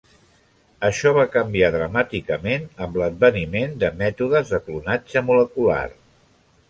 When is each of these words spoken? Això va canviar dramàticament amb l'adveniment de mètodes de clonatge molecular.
Això 0.87 1.11
va 1.17 1.25
canviar 1.35 1.67
dramàticament 1.75 2.65
amb 2.85 2.97
l'adveniment 3.01 3.77
de 3.85 3.93
mètodes 4.01 4.55
de 4.55 4.61
clonatge 4.67 5.25
molecular. 5.29 5.89